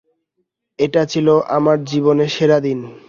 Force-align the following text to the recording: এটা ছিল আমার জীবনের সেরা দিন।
এটা 0.79 1.01
ছিল 1.05 1.27
আমার 1.57 1.77
জীবনের 1.83 2.29
সেরা 2.35 2.57
দিন। 2.59 2.79